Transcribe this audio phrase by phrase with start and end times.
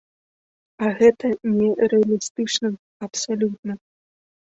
[0.85, 1.25] А гэта
[1.59, 2.67] нерэалістычна
[3.09, 3.73] абсалютна.